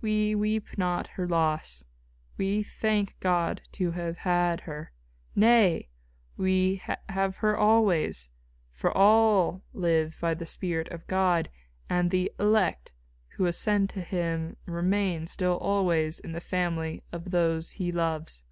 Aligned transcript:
"We 0.00 0.34
weep 0.34 0.76
not 0.78 1.06
her 1.10 1.28
loss; 1.28 1.84
we 2.36 2.60
thank 2.60 3.14
God 3.20 3.62
to 3.74 3.92
have 3.92 4.16
had 4.26 4.62
her. 4.62 4.90
Nay! 5.36 5.90
we 6.36 6.82
have 7.08 7.36
her 7.36 7.56
always, 7.56 8.30
for 8.72 8.90
all 8.90 9.62
live 9.72 10.18
by 10.20 10.34
the 10.34 10.44
spirit 10.44 10.88
of 10.88 11.06
God; 11.06 11.50
and 11.88 12.10
the 12.10 12.32
elect 12.40 12.90
who 13.36 13.46
ascend 13.46 13.90
to 13.90 14.00
Him 14.00 14.56
remain 14.66 15.28
still 15.28 15.56
always 15.58 16.18
in 16.18 16.32
the 16.32 16.40
family 16.40 17.04
of 17.12 17.30
those 17.30 17.70
He 17.70 17.92
loves." 17.92 18.42